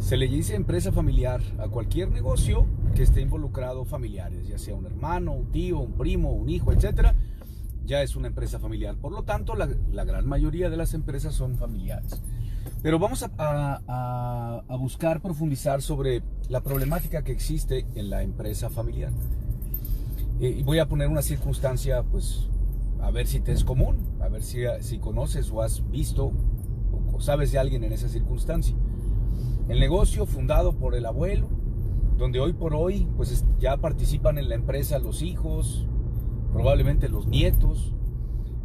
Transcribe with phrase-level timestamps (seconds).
[0.00, 2.66] Se le dice empresa familiar a cualquier negocio
[2.96, 7.14] que esté involucrado familiares, ya sea un hermano, un tío, un primo, un hijo, etcétera,
[7.84, 8.96] ya es una empresa familiar.
[8.96, 12.22] Por lo tanto, la, gran mayoría de las empresas son familiares.
[12.82, 19.12] Pero vamos a, buscar profundizar sobre la problemática que existe en la empresa familiar.
[20.40, 22.48] Eh, y voy a poner una circunstancia, pues,
[23.02, 26.32] a ver si te es común, a ver si, si conoces o has visto
[27.12, 28.74] o sabes de alguien en esa circunstancia.
[29.70, 31.46] El negocio fundado por el abuelo,
[32.18, 35.86] donde hoy por hoy pues ya participan en la empresa los hijos,
[36.52, 37.94] probablemente los nietos,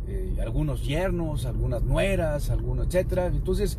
[0.07, 3.27] eh, algunos yernos, algunas nueras, algunos, etcétera.
[3.27, 3.77] Entonces,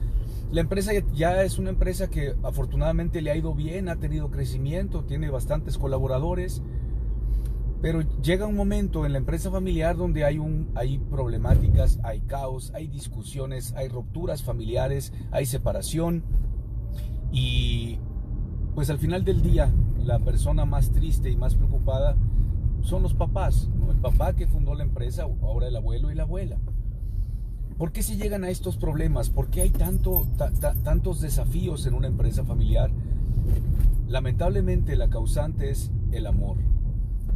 [0.52, 5.02] la empresa ya es una empresa que afortunadamente le ha ido bien, ha tenido crecimiento,
[5.02, 6.62] tiene bastantes colaboradores,
[7.82, 12.70] pero llega un momento en la empresa familiar donde hay, un, hay problemáticas, hay caos,
[12.72, 16.22] hay discusiones, hay rupturas familiares, hay separación
[17.32, 17.98] y
[18.74, 19.72] pues al final del día,
[20.04, 22.16] la persona más triste y más preocupada
[22.82, 26.58] son los papás, el papá que fundó la empresa, ahora el abuelo y la abuela.
[27.78, 29.28] ¿Por qué se llegan a estos problemas?
[29.28, 30.26] ¿Por qué hay tanto,
[30.82, 32.90] tantos desafíos en una empresa familiar?
[34.08, 36.56] Lamentablemente la causante es el amor.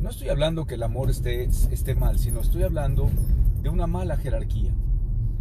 [0.00, 3.10] No estoy hablando que el amor esté, esté mal, sino estoy hablando
[3.62, 4.72] de una mala jerarquía.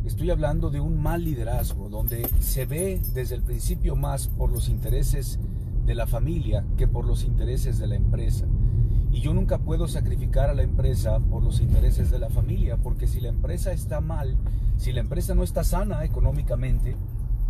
[0.06, 4.70] Estoy hablando de un mal liderazgo, donde se ve desde el principio más por los
[4.70, 5.40] intereses
[5.86, 8.46] de la familia que por los intereses de la empresa.
[9.12, 13.08] Y yo nunca puedo sacrificar a la empresa por los intereses de la familia, porque
[13.08, 14.38] si la empresa está mal,
[14.78, 16.96] si la empresa no está sana económicamente,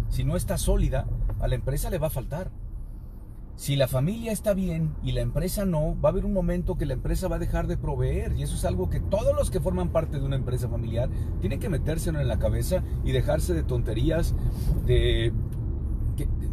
[0.09, 1.05] si no está sólida,
[1.39, 2.49] a la empresa le va a faltar.
[3.59, 6.85] Si la familia está bien y la empresa no, va a haber un momento que
[6.85, 8.31] la empresa va a dejar de proveer.
[8.37, 11.09] Y eso es algo que todos los que forman parte de una empresa familiar
[11.41, 14.33] tienen que metérselo en la cabeza y dejarse de tonterías,
[14.85, 15.33] de,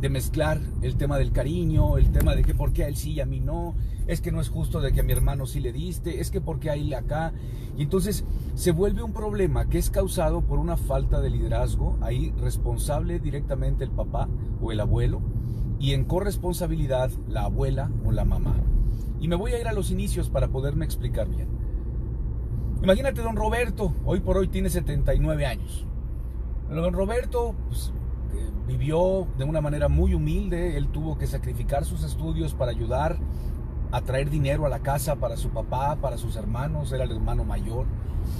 [0.01, 3.13] de mezclar el tema del cariño, el tema de que por qué a él sí
[3.13, 3.77] y a mí no,
[4.09, 6.41] es que no es justo de que a mi hermano sí le diste, es que
[6.41, 7.33] por qué a él acá.
[7.77, 8.25] Y entonces
[8.57, 13.85] se vuelve un problema que es causado por una falta de liderazgo, ahí responsable directamente
[13.85, 14.29] el papá
[14.61, 15.36] o el abuelo
[15.79, 18.57] y en corresponsabilidad la abuela o la mamá.
[19.21, 21.49] Y me voy a ir a los inicios para poderme explicar bien.
[22.83, 25.87] Imagínate don Roberto, hoy por hoy tiene 79 años.
[26.69, 27.93] don Roberto pues,
[28.67, 33.19] vivió de una manera muy humilde, él tuvo que sacrificar sus estudios para ayudar
[33.93, 37.45] a traer dinero a la casa para su papá, para sus hermanos, era el hermano
[37.45, 37.87] mayor.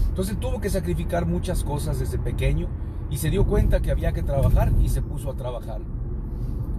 [0.09, 2.69] Entonces tuvo que sacrificar muchas cosas desde pequeño
[3.11, 5.81] y se dio cuenta que había que trabajar y se puso a trabajar.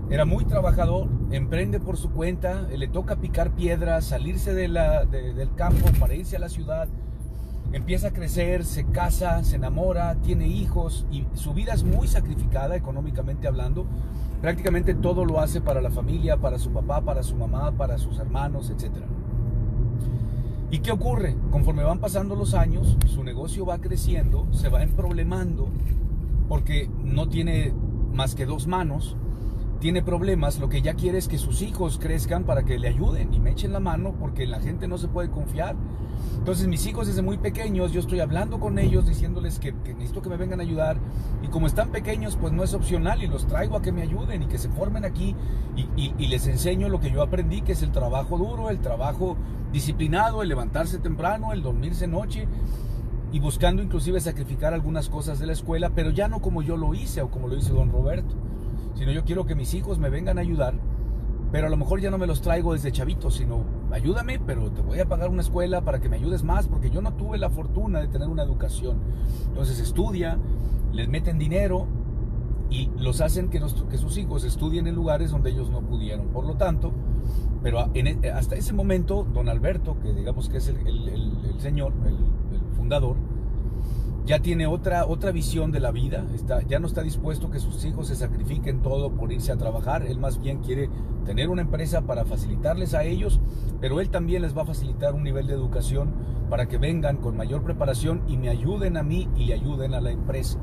[0.10, 6.14] Era muy trabajador, emprende por su cuenta, le toca picar piedras, salirse del campo para
[6.16, 6.88] irse a la ciudad,
[7.74, 12.78] empieza a crecer, se casa, se enamora, tiene hijos y su vida es muy sacrificada
[12.78, 13.86] económicamente hablando.
[14.42, 18.18] Prácticamente todo lo hace para la familia, para su papá, para su mamá, para sus
[18.20, 18.94] hermanos, etc.
[20.72, 21.36] ¿Y qué ocurre?
[21.52, 25.68] Conforme van pasando los años, su negocio va creciendo, se va emproblemando
[26.48, 27.74] porque no tiene
[28.14, 29.18] más que dos manos
[29.80, 33.34] tiene problemas, lo que ya quiere es que sus hijos crezcan para que le ayuden
[33.34, 35.76] y me echen la mano porque la gente no se puede confiar.
[36.38, 40.30] Entonces mis hijos desde muy pequeños, yo estoy hablando con ellos diciéndoles que, necesito que
[40.30, 40.98] me vengan a ayudar
[41.44, 44.44] y como están pequeños pues no es opcional y los traigo a que me ayuden
[44.44, 45.36] y que se formen aquí
[45.76, 49.38] y, y les enseño lo que yo aprendí que es el trabajo duro, el trabajo
[49.72, 52.48] disciplinado, el levantarse temprano, el dormirse noche
[53.32, 56.96] y buscando inclusive sacrificar algunas cosas de la escuela, pero ya no como yo lo
[56.96, 58.47] hice o como lo hizo don Roberto
[58.98, 60.74] sino yo quiero que mis hijos me vengan a ayudar,
[61.52, 64.82] pero a lo mejor ya no me los traigo desde chavitos, sino ayúdame, pero te
[64.82, 67.50] voy a pagar una escuela para que me ayudes más, porque yo no tuve la
[67.50, 68.98] fortuna de tener una educación.
[69.48, 70.38] Entonces estudia,
[70.92, 71.88] les meten dinero
[72.70, 76.28] y los hacen que, sus hijos estudien en lugares donde ellos no pudieron.
[76.30, 76.92] Por lo tanto,
[77.64, 83.16] pero e, hasta ese momento, don Alberto, que digamos que es el, señor, el fundador,
[84.28, 87.86] ya tiene otra, otra visión de la vida, está, ya no está dispuesto que sus
[87.86, 90.90] hijos se sacrifiquen todo por irse a trabajar, él más bien quiere
[91.26, 93.40] tener una empresa para facilitarles a ellos,
[93.80, 96.12] pero él también les va a facilitar un nivel de educación
[96.50, 100.02] para que vengan con mayor preparación y me ayuden a mí y le ayuden a
[100.02, 100.60] la empresa.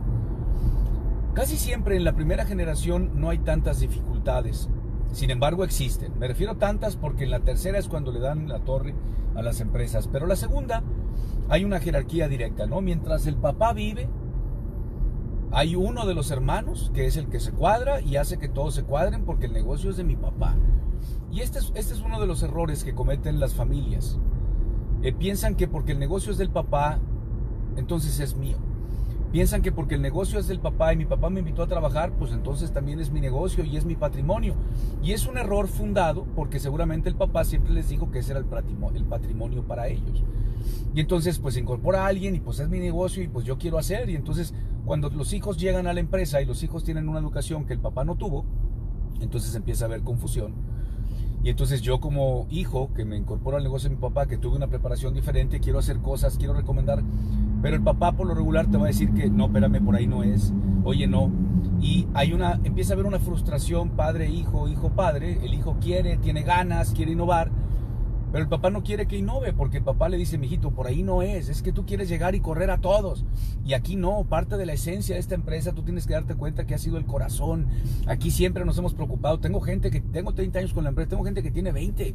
[1.32, 4.68] Casi siempre en la primera generación no hay tantas dificultades,
[5.12, 6.12] sin embargo existen.
[6.18, 8.94] Me refiero tantas porque en la tercera es cuando le dan la torre
[9.34, 10.82] a las empresas, pero la segunda
[11.48, 12.80] hay una jerarquía directa, ¿no?
[12.80, 14.08] Mientras el papá vive,
[15.52, 18.74] hay uno de los hermanos que es el que se cuadra y hace que todos
[18.74, 20.56] se cuadren porque el negocio es de mi papá.
[21.30, 24.18] Y este es, este es uno de los errores que cometen las familias.
[25.02, 26.98] Eh, piensan que porque el negocio es del papá,
[27.76, 28.56] entonces es mío.
[29.34, 32.12] Piensan que porque el negocio es del papá y mi papá me invitó a trabajar,
[32.12, 34.54] pues entonces también es mi negocio y es mi patrimonio.
[35.02, 38.38] Y es un error fundado porque seguramente el papá siempre les dijo que ese era
[38.38, 40.22] el patrimonio, para ellos.
[40.94, 43.76] Y entonces pues incorpora a alguien y pues es mi negocio y pues yo quiero
[43.76, 44.08] hacer.
[44.08, 44.54] Y entonces
[44.84, 47.80] cuando los hijos llegan a la empresa y los hijos tienen una educación que el
[47.80, 48.44] papá no tuvo,
[49.20, 50.54] entonces empieza a haber confusión.
[51.42, 54.54] Y entonces yo como hijo que me incorporo al negocio de mi papá, que tuve
[54.54, 57.02] una preparación diferente, quiero hacer cosas, quiero recomendar,
[57.64, 60.06] pero el papá por lo regular te va a decir que no, espérame, por ahí
[60.06, 60.52] no es,
[60.84, 61.32] oye no.
[61.80, 65.38] Y hay una, empieza a haber una frustración padre, hijo, hijo, padre.
[65.42, 67.50] El hijo quiere, tiene ganas, quiere innovar,
[68.34, 71.04] pero el papá no quiere que innove porque el papá le dice, mijito, por ahí
[71.04, 73.24] no es, es que tú quieres llegar y correr a todos.
[73.64, 76.66] Y aquí no, parte de la esencia de esta empresa, tú tienes que darte cuenta
[76.66, 77.68] que ha sido el corazón.
[78.08, 79.38] Aquí siempre nos hemos preocupado.
[79.38, 82.12] Tengo gente que, tengo 30 años con la empresa, tengo gente que tiene 20.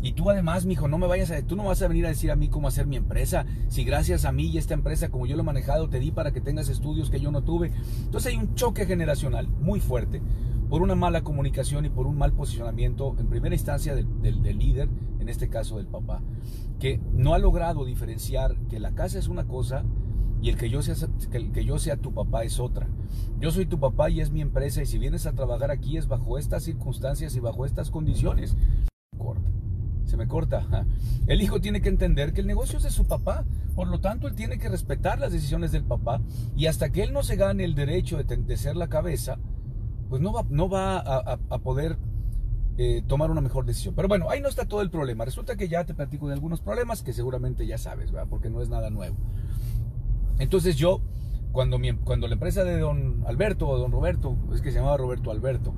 [0.00, 2.30] Y tú además, mijo, no me vayas a, tú no vas a venir a decir
[2.30, 3.44] a mí cómo hacer mi empresa.
[3.66, 6.30] Si gracias a mí y esta empresa, como yo lo he manejado, te di para
[6.30, 7.72] que tengas estudios que yo no tuve.
[8.04, 10.22] Entonces hay un choque generacional muy fuerte
[10.68, 14.88] por una mala comunicación y por un mal posicionamiento, en primera instancia del, del, líder,
[15.28, 16.22] en este caso del papá,
[16.80, 19.84] que no ha logrado diferenciar que la casa es una cosa
[20.40, 20.94] y el que yo sea,
[21.32, 22.88] el que yo sea tu papá es otra.
[23.38, 26.08] Yo soy tu papá y es mi empresa y si vienes a trabajar aquí es
[26.08, 28.56] bajo estas circunstancias y bajo estas condiciones.
[29.18, 29.50] Corta.
[30.06, 30.86] Se me corta.
[31.26, 33.44] El hijo tiene que entender que el negocio es de su papá,
[33.74, 36.22] por lo tanto él tiene que respetar las decisiones del papá
[36.56, 39.38] y hasta que él no se gane el derecho de, de ser la cabeza,
[40.08, 41.98] pues no va, no va a, poder
[42.80, 43.94] eh, tomar una mejor decisión.
[43.94, 45.24] Pero bueno, ahí no está todo el problema.
[45.24, 48.28] Resulta que ya te platico de algunos problemas que seguramente ya sabes, ¿verdad?
[48.30, 49.16] Porque no es nada nuevo.
[50.38, 51.00] Entonces yo,
[51.50, 55.32] cuando, cuando la empresa de don Alberto o don Roberto, es que se llamaba Roberto
[55.32, 55.74] Alberto,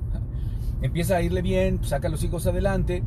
[0.83, 3.03] empieza a irle bien, saca los hijos adelante,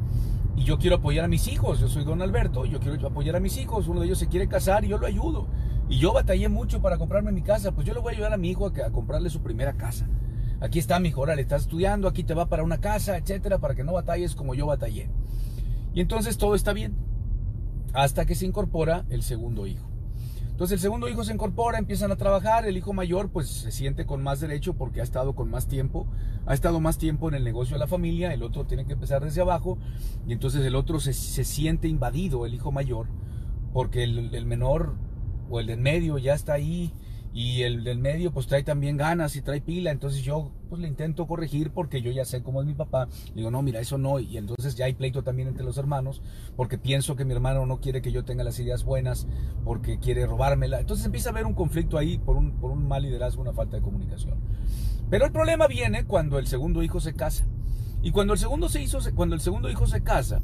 [0.56, 3.40] y yo quiero apoyar a mis hijos, yo soy don Alberto, yo quiero apoyar a
[3.40, 5.46] mis hijos, uno de ellos se quiere casar y yo lo ayudo.
[5.88, 8.36] Y yo batallé mucho para comprarme mi casa, pues yo le voy a ayudar a
[8.36, 10.08] mi hijo a comprarle su primera casa.
[10.64, 13.74] Aquí está, mi hijo, le estás estudiando, aquí te va para una casa, etcétera, para
[13.74, 15.10] que no batalles como yo batallé.
[15.92, 16.96] Y entonces todo está bien,
[17.92, 19.86] hasta que se incorpora el segundo hijo.
[20.48, 24.06] Entonces el segundo hijo se incorpora, empiezan a trabajar, el hijo mayor pues se siente
[24.06, 26.06] con más derecho porque ha estado con más tiempo,
[26.46, 29.22] ha estado más tiempo en el negocio de la familia, el otro tiene que empezar
[29.22, 29.76] desde abajo
[30.26, 33.08] y entonces el otro se, siente invadido, el hijo mayor,
[33.74, 34.94] porque el, el menor
[35.50, 36.90] o el del medio ya está ahí
[37.34, 40.86] y el del medio pues trae también ganas y trae pila, entonces yo pues le
[40.86, 44.20] intento corregir porque yo ya sé cómo es mi papá, digo no, mira, eso no,
[44.20, 46.22] y entonces ya hay pleito también entre los hermanos,
[46.56, 49.26] porque pienso que mi hermano no quiere que yo tenga las ideas buenas,
[49.64, 53.02] porque quiere robármela, entonces empieza a haber un conflicto ahí por un, por un mal
[53.02, 54.38] liderazgo, una falta de comunicación.
[55.10, 57.44] Pero el problema viene cuando el segundo hijo se casa,
[58.00, 60.40] y cuando el segundo, se hizo, cuando el segundo hijo se casa,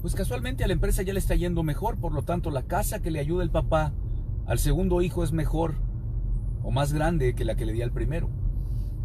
[0.00, 3.02] pues casualmente a la empresa ya le está yendo mejor, por lo tanto la casa
[3.02, 3.92] que le ayuda el papá
[4.46, 5.89] al segundo hijo es mejor
[6.62, 8.28] o más grande que la que le di al primero.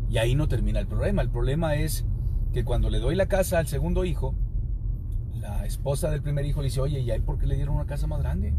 [0.10, 1.22] Y ahí no termina el problema.
[1.22, 2.06] El problema es
[2.54, 4.36] que cuando le doy la casa al segundo hijo,
[5.36, 7.76] la esposa del primer hijo le dice, oye, ¿y a él por qué le dieron
[7.76, 8.54] una casa más grande?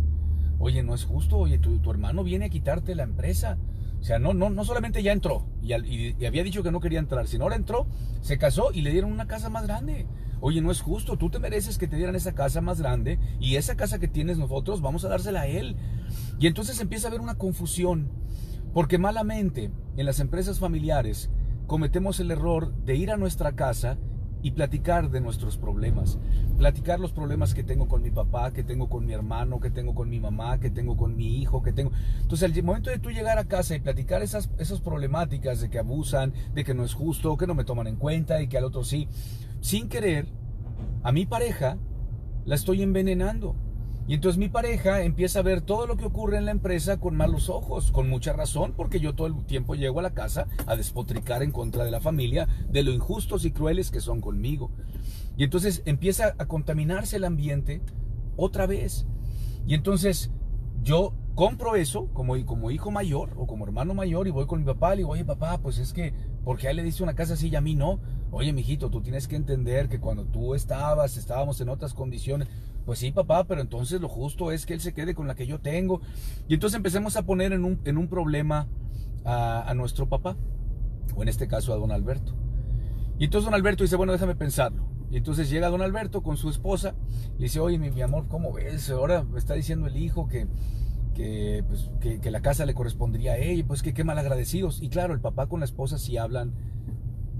[0.58, 3.58] Oye, no es justo, oye, tu, tu hermano viene a quitarte la empresa.
[4.00, 6.98] O sea, no, no, no solamente ya entró y, y, había dicho que no quería
[6.98, 7.86] entrar, sino ahora entró,
[8.20, 10.06] se casó y le dieron una casa más grande.
[10.40, 13.56] Oye, no es justo, tú te mereces que te dieran esa casa más grande y
[13.56, 15.76] esa casa que tienes nosotros vamos a dársela a él.
[16.38, 18.10] Y entonces empieza a haber una confusión
[18.76, 21.30] porque malamente en las empresas familiares
[21.66, 23.96] cometemos el error de ir a nuestra casa
[24.42, 26.18] y platicar de nuestros problemas.
[26.58, 29.94] Platicar los problemas que tengo con mi papá, que tengo con mi hermano, que tengo
[29.94, 31.90] con mi mamá, que tengo con mi hijo, que tengo...
[32.20, 35.78] Entonces, el momento de tú llegar a casa y platicar esas, esas problemáticas de que
[35.78, 38.64] abusan, de que no es justo, que no me toman en cuenta y que al
[38.64, 39.08] otro sí,
[39.62, 40.26] sin querer,
[41.02, 41.78] a mi pareja
[42.44, 43.56] la estoy envenenando.
[44.08, 47.16] Y entonces mi pareja empieza a ver todo lo que ocurre en la empresa con
[47.16, 50.76] malos ojos, con mucha razón, porque yo todo el tiempo llego a la casa a
[50.76, 54.70] despotricar en contra de la familia, de lo injustos y crueles que son conmigo.
[55.36, 57.82] Y entonces empieza a contaminarse el ambiente
[58.36, 59.06] otra vez.
[59.66, 60.30] Y entonces
[60.82, 64.64] yo compro eso como, como hijo mayor o como hermano mayor y voy con mi
[64.64, 66.12] papá y digo, oye papá, pues es que,
[66.44, 68.00] porque a él le dice una casa así y a mí no?
[68.32, 72.48] Oye, mijito, tú tienes que entender que cuando tú estabas, estábamos en otras condiciones.
[72.86, 75.46] Pues sí, papá, pero entonces lo justo es que él se quede con la que
[75.46, 76.00] yo tengo.
[76.48, 78.66] Y entonces empecemos a poner en un, en un problema
[79.24, 80.36] a, nuestro papá,
[81.16, 82.34] o en este caso a don Alberto.
[83.18, 84.84] Y entonces don Alberto dice, bueno, déjame pensarlo.
[85.10, 86.94] Y entonces llega don Alberto con su esposa,
[87.38, 88.88] y dice, oye, mi, amor, ¿cómo ves?
[88.90, 90.46] Ahora me está diciendo el hijo que,
[91.16, 94.82] que, pues, que, la casa le correspondería a ella, pues que qué mal agradecidos.
[94.82, 96.52] Y claro, el papá con la esposa sí hablan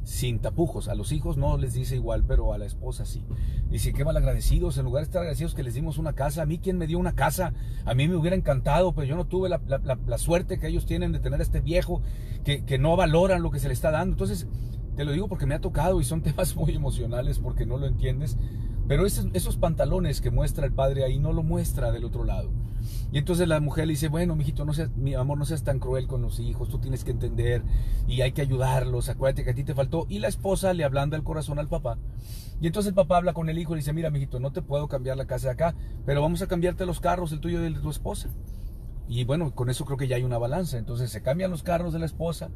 [0.03, 0.89] sin tapujos.
[0.89, 3.23] A los hijos no les dice igual, pero a la esposa sí.
[3.69, 6.43] Dice, qué mal agradecidos, en lugar de estar agradecidos que les dimos una casa.
[6.43, 7.53] A mí, ¿quién me dio una casa?
[7.85, 11.19] A mí me hubiera encantado, pero yo no tuve la, suerte que ellos tienen de
[11.19, 12.01] tener a este viejo
[12.45, 14.15] que, que no valoran lo que se le está dando.
[14.15, 14.49] Entonces,
[14.97, 17.87] te lo digo porque me ha tocado y son temas muy emocionales porque no lo
[17.87, 18.39] entiendes.
[18.89, 22.51] Pero esos, pantalones que muestra el padre ahí no lo muestra del otro lado.
[23.11, 25.81] Y entonces la mujer le dice, bueno, mijito, no seas, mi amor, no seas tan
[25.81, 27.63] cruel con los hijos, tú tienes que entender
[28.07, 30.07] y hay que ayudarlos, acuérdate que a ti te faltó.
[30.09, 31.99] Y la esposa le ablanda el corazón al papá.
[32.61, 34.63] Y entonces el papá habla con el hijo y le dice, mira, mijito, no te
[34.63, 35.75] puedo cambiar la casa de acá,
[36.05, 38.29] pero vamos a cambiarte los carros, el tuyo y el de tu esposa.
[39.09, 40.79] Y bueno, con eso creo que ya hay una balanza.
[40.79, 42.51] Entonces se cambian los carros de la esposa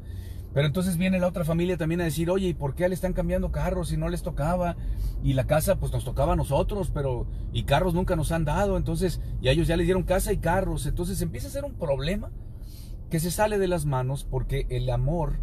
[0.52, 3.12] pero entonces viene la otra familia también a decir, oye, ¿y por qué le están
[3.12, 4.76] cambiando carros si no les tocaba?
[5.23, 8.76] Y la casa pues nos tocaba a nosotros, pero y carros nunca nos han dado,
[8.76, 11.75] entonces, y a ellos ya les dieron casa y carros, entonces empieza a ser un
[11.75, 12.30] problema
[13.11, 15.38] que se sale de las manos porque el amor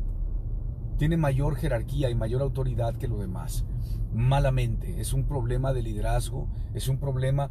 [0.97, 3.65] tiene mayor jerarquía y mayor autoridad que lo demás.
[4.13, 7.49] Malamente, es un problema de liderazgo, es un problema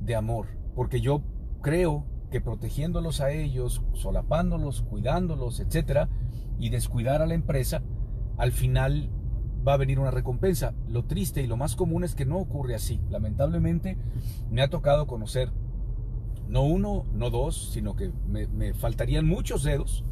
[0.00, 1.22] de amor, porque yo
[1.62, 6.08] creo que protegiéndolos a ellos, solapándolos, cuidándolos, etcétera,
[6.62, 7.82] y descuidar a la empresa,
[8.38, 9.10] al final
[9.66, 10.74] va a venir una recompensa.
[10.86, 13.00] Lo triste y lo más común es que no ocurre así.
[13.10, 13.98] Lamentablemente
[14.48, 15.50] me ha tocado conocer
[16.46, 20.04] no uno, no dos, sino que me, faltarían muchos dedos.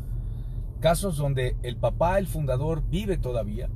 [0.81, 3.71] Casos donde el papá, el fundador, vive todavía,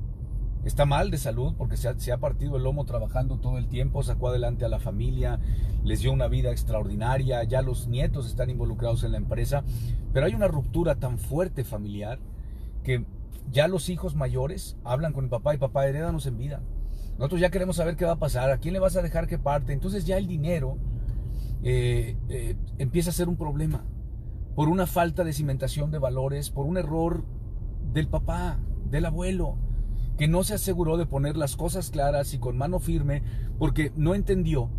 [0.64, 3.68] está mal de salud porque se ha, se ha, partido el lomo trabajando todo el
[3.68, 5.38] tiempo, sacó adelante a la familia,
[5.84, 9.62] les dio una vida extraordinaria, ya los nietos están involucrados en la empresa,
[10.12, 12.18] pero hay una ruptura tan fuerte familiar
[12.84, 13.04] que
[13.50, 16.62] ya los hijos mayores hablan con el papá y papá, herédanos en vida.
[17.18, 19.38] Nosotros ya queremos saber qué va a pasar, a quién le vas a dejar que
[19.38, 19.72] parte.
[19.72, 20.78] Entonces ya el dinero
[21.62, 23.84] eh, eh, empieza a ser un problema
[24.54, 27.24] por una falta de cimentación de valores, por un error
[27.92, 28.58] del papá,
[28.90, 29.56] del abuelo,
[30.16, 33.22] que no se aseguró de poner las cosas claras y con mano firme,
[33.58, 34.70] porque no entendió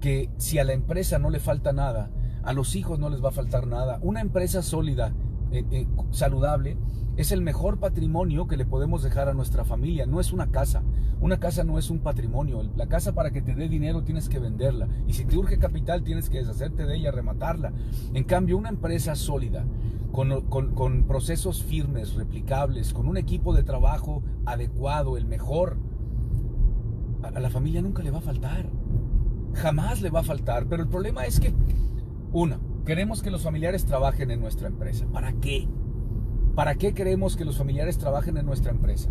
[0.00, 2.10] que si a la empresa no le falta nada,
[2.42, 4.00] a los hijos no les va a faltar nada.
[4.02, 5.12] Una empresa sólida,
[5.52, 6.76] eh, saludable,
[7.16, 10.06] es el mejor patrimonio que le podemos dejar a nuestra familia.
[10.06, 10.82] No es una casa.
[11.20, 12.62] Una casa no es un patrimonio.
[12.76, 14.88] La casa para que te dé dinero tienes que venderla.
[15.06, 17.72] Y si te urge capital tienes que deshacerte de ella, rematarla.
[18.14, 19.64] En cambio, una empresa sólida,
[20.10, 25.76] con, procesos firmes, replicables, con un equipo de trabajo adecuado, el mejor,
[27.22, 28.70] a la familia nunca le va a faltar.
[29.54, 30.66] Jamás le va a faltar.
[30.66, 31.52] Pero el problema es que,
[32.32, 35.06] una, queremos que los familiares trabajen en nuestra empresa.
[35.12, 35.68] ¿Para qué?
[36.54, 39.10] ¿Para qué queremos que los familiares trabajen en nuestra empresa?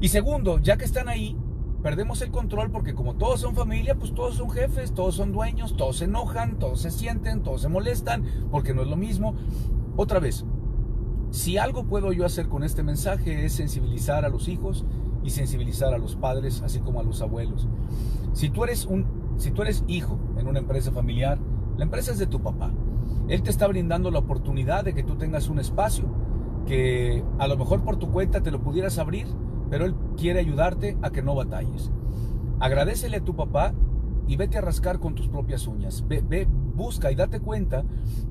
[0.00, 1.36] Y segundo, ya que están ahí,
[1.82, 5.76] perdemos el control porque como todos son familia, pues todos son jefes, todos son dueños,
[5.76, 9.34] todos se enojan, todos se sienten, todos se molestan, porque no es lo mismo.
[9.96, 10.44] Otra vez,
[11.30, 14.84] si algo puedo yo hacer con este mensaje es sensibilizar a los hijos
[15.22, 17.68] y sensibilizar a los padres, así como a los abuelos.
[18.32, 21.38] Si tú eres un si tú eres hijo en una empresa familiar,
[21.78, 22.70] la empresa es de tu papá.
[23.30, 26.04] Él te está brindando la oportunidad de que tú tengas un espacio
[26.66, 29.28] que a lo mejor por tu cuenta te lo pudieras abrir,
[29.70, 31.92] pero Él quiere ayudarte a que no batalles.
[32.58, 33.72] Agradecele a tu papá
[34.26, 36.04] y vete a rascar con tus propias uñas.
[36.08, 37.84] Ve, ve, busca y date cuenta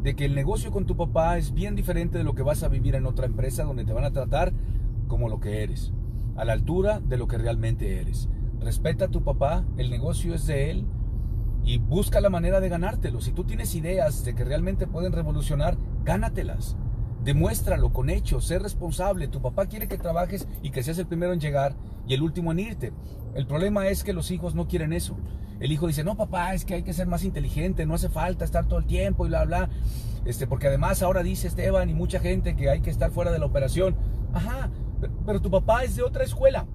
[0.04, 2.68] de que el negocio con tu papá es bien diferente de lo que vas a
[2.68, 4.52] vivir en otra empresa donde te van a tratar
[5.08, 5.94] como lo que eres,
[6.36, 8.28] a la altura de lo que realmente eres.
[8.60, 10.86] Respeta a tu papá, el negocio es de él,
[11.64, 13.22] y busca la manera de ganártelo.
[13.22, 16.76] Si tú tienes ideas de que realmente pueden revolucionar, gánatelas.
[17.24, 19.28] Demuéstralo con hechos, sé responsable.
[19.28, 21.76] Tu papá quiere que trabajes y que seas el primero en llegar
[22.08, 22.94] y el último en irte.
[23.36, 25.18] El problema es que los hijos no quieren eso.
[25.60, 28.46] El hijo dice, no papá, es que hay que ser más inteligente, no hace falta
[28.46, 29.70] estar todo el tiempo y bla, bla.
[30.26, 33.40] Este, porque además ahora dice Esteban y mucha gente que hay que estar fuera de
[33.40, 33.96] la operación.
[34.34, 34.70] Ajá,
[35.26, 36.68] pero tu papá es de otra escuela,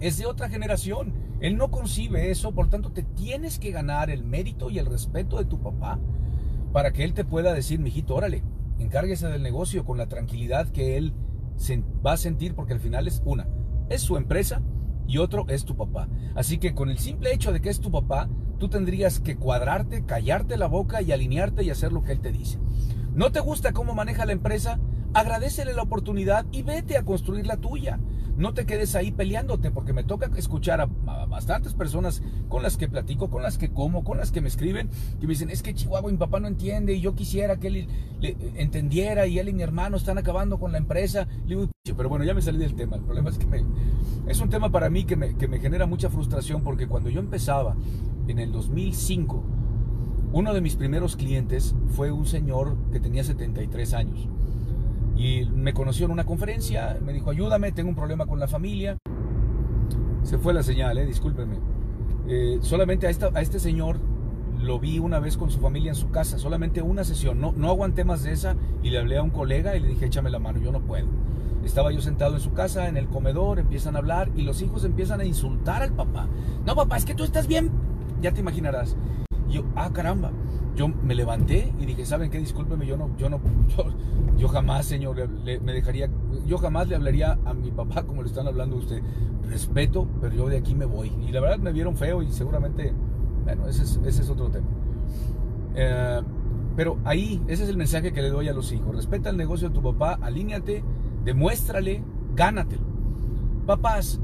[0.00, 1.12] es de otra generación
[1.42, 5.38] él no concibe eso, por tanto te tienes que ganar el mérito y el respeto
[5.38, 5.98] de tu papá
[6.72, 8.44] para que él te pueda decir, mijito, órale,
[8.78, 11.12] encárguese del negocio con la tranquilidad que él
[12.06, 13.48] va a sentir, porque al final es una,
[13.88, 14.62] es su empresa
[15.08, 16.08] y otro es tu papá.
[16.36, 20.04] Así que con el simple hecho de que es tu papá, tú tendrías que cuadrarte,
[20.04, 22.60] callarte la boca y alinearte y hacer lo que él te dice.
[23.12, 24.78] ¿No te gusta cómo maneja la empresa?
[25.12, 27.98] Agradecele la oportunidad y vete a construir la tuya
[28.42, 30.86] no te quedes ahí peleándote, porque me toca escuchar a,
[31.26, 34.90] bastantes personas con las que platico, con las que como, con las que me escriben,
[35.20, 37.88] que me dicen, es que Chihuahua mi papá no entiende y yo quisiera que él
[38.20, 41.28] le, entendiera y él y mi hermano están acabando con la empresa.
[41.96, 42.96] pero bueno, ya me salí del tema.
[42.96, 43.64] El problema es que me,
[44.26, 47.20] es un tema para mí que me, que me genera mucha frustración porque cuando yo
[47.20, 47.76] empezaba
[48.26, 49.44] en el 2005,
[50.32, 54.28] uno de mis primeros clientes fue un señor que tenía 73 años
[55.16, 58.98] Y me conoció en una conferencia, me dijo, ayúdame, tengo un problema con la familia.
[60.22, 61.58] Se fue la señal, eh, discúlpenme.
[62.28, 63.98] Eh, solamente a, este señor
[64.60, 67.68] lo vi una vez con su familia en su casa, solamente una sesión, no, no
[67.68, 70.38] aguanté más de esa y le hablé a un colega y le dije, échame la
[70.38, 71.06] mano, yo no puedo.
[71.64, 74.84] Estaba yo sentado en su casa, en el comedor, empiezan a hablar y los hijos
[74.84, 76.26] empiezan a insultar al papá.
[76.66, 77.70] No, papá, es que tú estás bien.
[78.20, 78.96] Ya te imaginarás.
[79.48, 80.32] Y yo, ah, caramba.
[80.74, 82.38] Yo me levanté y dije, ¿saben qué?
[82.38, 83.40] Discúlpeme, yo no, yo no,
[84.38, 86.08] yo, jamás, señor, me dejaría,
[86.46, 89.02] yo jamás le hablaría a mi papá como le están hablando a usted.
[89.48, 91.12] Respeto, pero yo de aquí me voy.
[91.26, 92.92] Y la verdad me vieron feo y seguramente,
[93.44, 94.66] bueno, ese es, ese es otro tema.
[95.74, 96.20] Eh,
[96.74, 98.96] pero ahí, ese es el mensaje que le doy a los hijos.
[98.96, 100.82] Respeta el negocio de tu papá, alíñate
[101.24, 102.02] demuéstrale,
[102.34, 102.82] gánatelo.
[103.66, 104.20] Papás,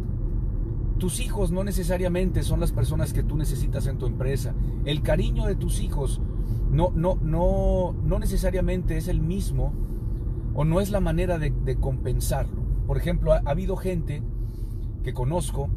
[0.99, 4.55] tus hijos no necesariamente son las personas que tú necesitas en tu empresa.
[4.85, 6.21] El cariño de tus hijos
[6.71, 9.73] no, no, no, no necesariamente es el mismo
[10.55, 12.63] o no es la manera de, compensarlo.
[12.87, 14.23] Por ejemplo, ha, habido gente
[15.05, 15.69] que conozco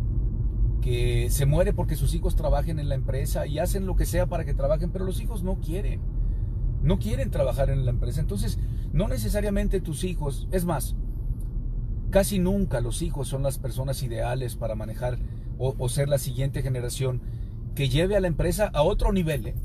[0.82, 4.26] que se muere porque sus hijos trabajen en la empresa y hacen lo que sea
[4.26, 6.02] para que trabajen, pero los hijos no quieren.
[6.82, 8.22] No quieren trabajar en la empresa.
[8.22, 8.60] Entonces,
[8.92, 10.96] no necesariamente tus hijos, es más,
[12.12, 15.18] Casi nunca los hijos son las personas ideales para manejar
[15.58, 17.22] o, ser la siguiente generación
[17.74, 19.48] que lleve a la empresa a otro nivel.
[19.48, 19.56] ¿eh?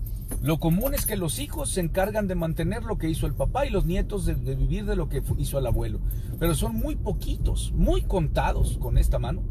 [0.42, 3.66] Lo común es que los hijos se encargan de mantener lo que hizo el papá
[3.66, 6.00] y los nietos de, vivir de lo que hizo el abuelo.
[6.38, 9.42] Pero son muy poquitos, muy contados con esta mano,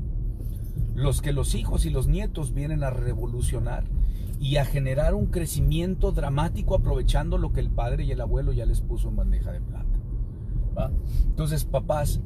[0.94, 3.86] los que los hijos y los nietos vienen a revolucionar
[4.39, 8.65] y a generar un crecimiento dramático aprovechando lo que el padre y el abuelo ya
[8.65, 9.86] les puso en bandeja de plata.
[11.25, 12.20] Entonces, papás,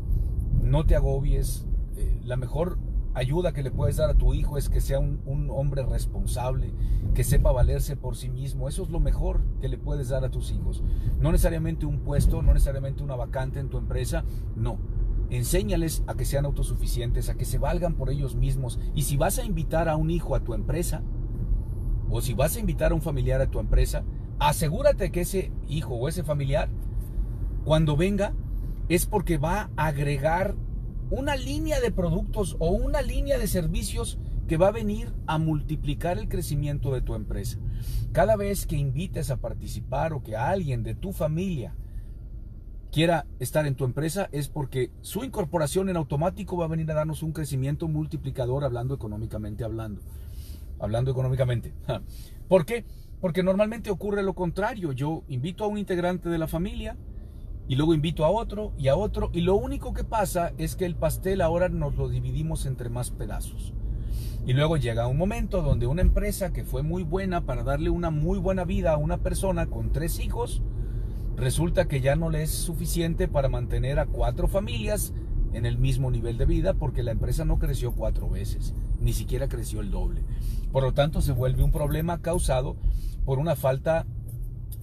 [0.62, 1.65] no te agobies.
[1.98, 2.77] Eh, la mejor
[3.13, 6.73] ayuda que le puedes dar a tu hijo es que sea un, hombre responsable,
[7.13, 8.67] que sepa valerse por sí mismo.
[8.67, 10.83] Eso es lo mejor que le puedes dar a tus hijos.
[11.19, 14.23] No necesariamente un puesto, no necesariamente una vacante en tu empresa,
[14.55, 14.77] no.
[15.29, 18.79] Enséñales a que sean autosuficientes, a que se valgan por ellos mismos.
[18.95, 21.03] Y si vas a invitar a un hijo a tu empresa,
[22.09, 24.03] o si vas a invitar a un familiar a tu empresa,
[24.39, 26.69] asegúrate que ese hijo o ese familiar,
[27.65, 28.33] cuando venga,
[28.87, 30.55] es porque va a agregar
[31.09, 36.17] una línea de productos o una línea de servicios que va a venir a multiplicar
[36.17, 37.59] el crecimiento de tu empresa.
[38.11, 41.75] Cada vez que invites a participar o que alguien de tu familia
[42.91, 46.95] quiera estar en tu empresa es porque su incorporación en automático va a venir a
[46.95, 50.01] darnos un crecimiento multiplicador hablando económicamente hablando.
[50.79, 51.74] Hablando económicamente.
[52.48, 52.85] ¿Por qué?
[53.22, 54.93] Porque normalmente ocurre lo contrario.
[54.93, 56.98] Yo invito a un integrante de la familia,
[57.70, 60.86] y luego invito a otro y a otro y lo único que pasa es que
[60.86, 63.74] el pastel ahora nos lo dividimos entre más pedazos.
[64.48, 68.10] Y luego llega un momento donde una empresa que fue muy buena para darle una
[68.10, 70.64] muy buena vida a una persona con tres hijos,
[71.38, 75.14] resulta que ya no le es suficiente para mantener a cuatro familias
[75.53, 79.48] en el mismo nivel de vida porque la empresa no creció cuatro veces, ni siquiera
[79.48, 80.24] creció el doble.
[80.72, 82.77] Por lo tanto, se vuelve un problema causado
[83.25, 84.08] por una falta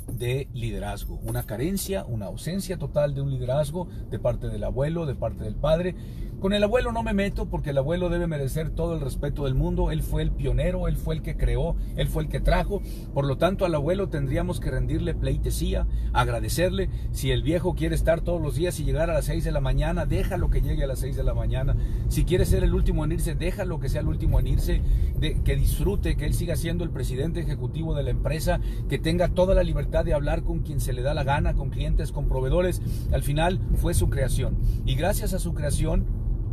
[0.09, 5.15] de liderazgo, una carencia, una ausencia total de un liderazgo de parte del abuelo, de
[5.15, 5.95] parte del padre.
[6.41, 9.55] Con el abuelo no me meto porque el abuelo debe merecer todo el respeto del
[9.55, 12.83] mundo, él fue el pionero, él fue el que creó, él fue el que trajo,
[13.15, 18.21] por lo tanto al abuelo tendríamos que rendirle pleitesía, agradecerle, si el viejo quiere estar
[18.21, 20.87] todos los días y llegar a las 6 de la mañana, déjalo que llegue a
[20.87, 21.75] las 6 de la mañana,
[22.09, 24.83] si quiere ser el último en irse, déjalo que sea el último en irse,
[25.21, 29.55] que disfrute, que él siga siendo el presidente ejecutivo de la empresa, que tenga toda
[29.55, 32.83] la libertad de hablar con quien se le da la gana, con clientes, con proveedores.
[33.13, 34.59] Al final fue su creación.
[34.85, 36.05] Y gracias a su creación,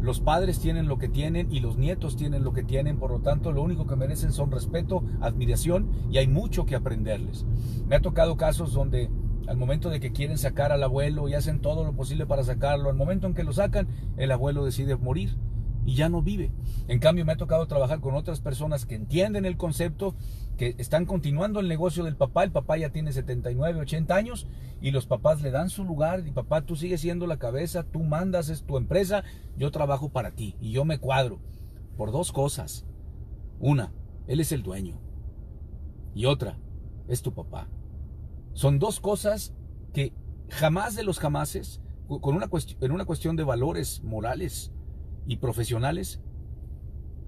[0.03, 3.21] los padres tienen lo que tienen y los nietos tienen lo que tienen, por lo
[3.21, 7.45] tanto lo único que merecen son respeto, admiración y hay mucho que aprenderles.
[7.87, 9.09] Me ha tocado casos donde
[9.47, 12.89] al momento de que quieren sacar al abuelo y hacen todo lo posible para sacarlo,
[12.89, 13.87] al momento en que lo sacan,
[14.17, 15.37] el abuelo decide morir
[15.85, 16.51] y ya no vive.
[16.89, 20.15] En cambio, me ha tocado trabajar con otras personas que entienden el concepto,
[20.57, 22.43] que están continuando el negocio del papá.
[22.43, 24.47] El papá ya tiene 79, 80 años
[24.81, 26.25] y los papás le dan su lugar.
[26.25, 29.23] Y papá, tú sigues siendo la cabeza, tú mandas, es tu empresa,
[29.57, 31.39] yo trabajo para ti y yo me cuadro
[31.97, 32.85] por dos cosas.
[33.59, 33.93] Una,
[34.27, 34.99] él es el dueño.
[36.13, 36.57] Y otra,
[37.07, 37.67] es tu papá.
[38.53, 39.53] Son dos cosas
[39.93, 40.13] que
[40.49, 42.49] jamás de los jamases, con una
[42.81, 44.71] en una cuestión de valores morales,
[45.25, 46.19] y profesionales,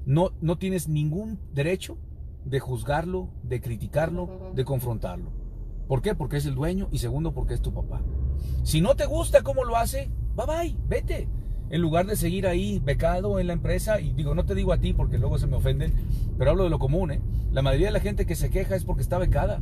[0.06, 1.98] no, no tienes ningún derecho
[2.46, 5.32] de juzgarlo, de criticarlo, de confrontarlo.
[5.88, 6.16] ¿Por qué?
[6.16, 8.02] Porque es el dueño y segundo porque es tu papá.
[8.64, 11.28] Si no te gusta cómo lo hace, bye bye, vete.
[11.70, 14.78] En lugar de seguir ahí becado en la empresa, y digo, no te digo a
[14.78, 15.94] ti porque luego se me ofenden,
[16.38, 17.22] pero hablo de lo común, ¿eh?
[17.52, 19.62] La mayoría de la gente que se queja es porque está becada.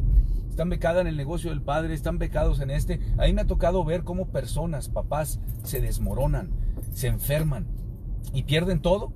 [0.50, 3.00] están becadas en el negocio del padre, están becados en este.
[3.18, 6.52] A mí me ha tocado ver cómo personas, papás, se desmoronan,
[6.94, 7.68] se enferman
[8.34, 9.14] y pierden todo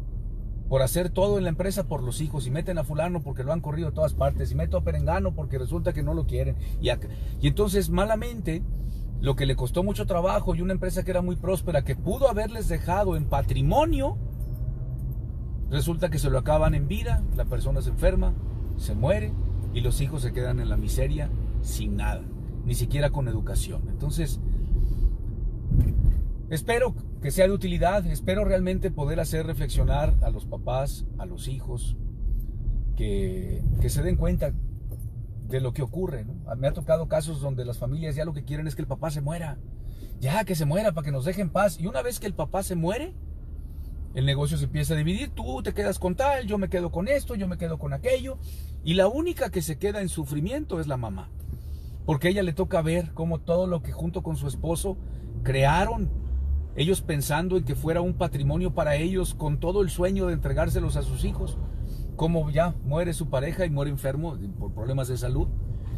[0.70, 3.54] por hacer todo en la empresa por los hijos y meten a fulano porque lo
[3.54, 6.56] han corrido a todas partes y meto a perengano porque resulta que no lo quieren
[6.82, 8.64] y, y entonces malamente
[9.22, 12.30] lo que le costó mucho trabajo y una empresa que era muy próspera que pudo
[12.30, 14.18] haberles dejado en patrimonio
[15.70, 18.34] resulta que se lo acaban en vida la persona se enferma
[18.78, 19.34] se muere
[19.74, 21.30] y los hijos se quedan en la miseria
[21.62, 22.24] sin nada
[22.68, 23.84] ni siquiera con educación.
[23.90, 24.40] Entonces
[26.50, 31.50] Espero que sea de utilidad, espero realmente poder hacer reflexionar a los papás, a los
[31.50, 31.98] hijos,
[32.96, 34.54] que, se den cuenta
[35.50, 36.26] de lo que ocurre.
[36.58, 39.12] Me ha tocado casos donde las familias ya lo que quieren es que el papá
[39.12, 39.58] se muera,
[40.22, 41.80] ya que se muera para que nos dejen paz.
[41.82, 43.14] Y una vez que el papá se muere,
[44.14, 47.10] el negocio se empieza a dividir, tú te quedas con tal, yo me quedo con
[47.10, 48.38] esto, yo me quedo con aquello,
[48.86, 51.30] y la única que se queda en sufrimiento es la mamá,
[52.06, 54.98] porque a ella le toca ver cómo todo lo que junto con su esposo
[55.44, 56.27] crearon
[56.78, 60.96] ellos pensando en que fuera un patrimonio para ellos con todo el sueño de entregárselos
[60.96, 61.58] a sus hijos,
[62.16, 65.48] como ya muere su pareja y muere enfermo por problemas de salud,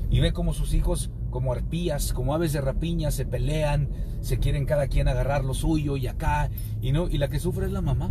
[0.09, 3.89] y ve como sus hijos, como arpías, como aves de rapiña, se pelean,
[4.21, 6.49] se quieren cada quien agarrar lo suyo y acá,
[6.81, 8.09] y, no, y la que sufre es la mamá.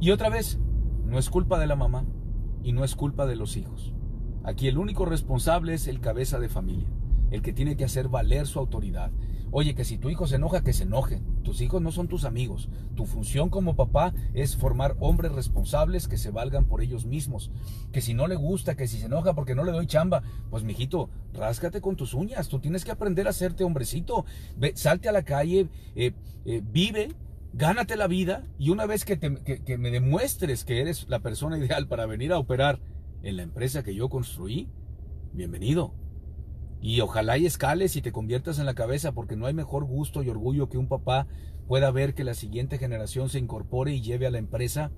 [0.00, 0.58] Y otra vez,
[1.04, 2.04] no es culpa de la mamá
[2.64, 3.94] y no es culpa de los hijos.
[4.42, 6.88] Aquí el único responsable es el cabeza de familia,
[7.30, 9.12] el que tiene que hacer valer su autoridad,
[9.52, 11.22] Oye, que si tu hijo se enoja, que se enoje.
[11.42, 12.68] Tus hijos no son tus amigos.
[12.94, 17.50] Tu función como papá es formar hombres responsables que se valgan por ellos mismos.
[17.92, 20.64] Que si no le gusta, que si se enoja porque no le doy chamba, pues
[20.64, 22.48] mijito, ráscate con tus uñas.
[22.48, 24.24] Tú tienes que aprender a hacerte hombrecito.
[24.56, 26.12] Ve, salte a la calle, eh,
[26.44, 27.14] eh, vive,
[27.52, 31.86] gánate la vida y una vez que, que me demuestres que eres la persona ideal
[31.88, 32.80] para venir a operar
[33.22, 34.68] en la empresa que yo construí,
[35.32, 36.05] bienvenido.
[36.86, 40.22] Y ojalá y escales y te conviertas en la cabeza, porque no hay mejor gusto
[40.22, 41.26] y orgullo que un papá
[41.66, 44.92] pueda ver que la siguiente generación se incorpore y lleve a la empresa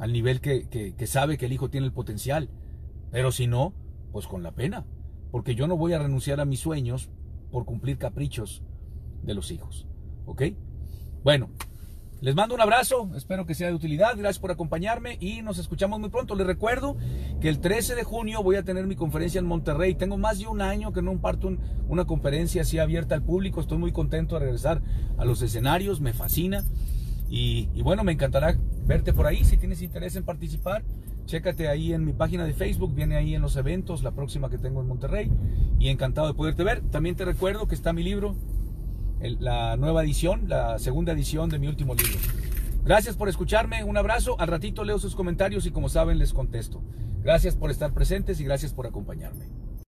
[0.00, 2.50] al nivel que, que, sabe que el hijo tiene el potencial.
[3.12, 3.72] Pero si no,
[4.10, 4.84] pues con la pena,
[5.30, 7.08] porque yo no voy a renunciar a mis sueños
[7.52, 8.64] por cumplir caprichos
[9.22, 9.86] de los hijos.
[10.26, 10.42] ¿Ok?
[11.22, 11.50] Bueno,
[12.22, 15.98] les mando un abrazo, espero que sea de utilidad, gracias por acompañarme y nos escuchamos
[15.98, 16.36] muy pronto.
[16.36, 16.96] Les recuerdo
[17.40, 19.96] que el 13 de junio voy a tener mi conferencia en Monterrey.
[19.96, 21.52] Tengo más de un año que no imparto
[21.88, 23.60] una conferencia así abierta al público.
[23.60, 24.82] Estoy muy contento de regresar
[25.18, 26.62] a los escenarios, me fascina.
[27.28, 28.56] Y, bueno, me encantará
[28.86, 29.44] verte por ahí.
[29.44, 30.84] Si tienes interés en participar,
[31.26, 34.58] chécate ahí en mi página de Facebook, viene ahí en los eventos, la próxima que
[34.58, 35.28] tengo en Monterrey.
[35.80, 36.82] Y encantado de poderte ver.
[36.82, 38.36] También te recuerdo que está mi libro
[39.38, 42.18] la nueva edición, la segunda edición de mi último libro.
[42.84, 46.82] Gracias por escucharme, un abrazo, al ratito leo sus comentarios y como saben les contesto.
[47.22, 49.46] Gracias por estar presentes y gracias por acompañarme.